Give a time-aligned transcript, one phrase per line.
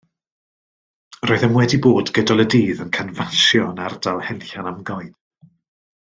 [1.31, 5.13] Roeddem wedi bod gydol y dydd yn canfasio yn ardal Henllan Amgoed.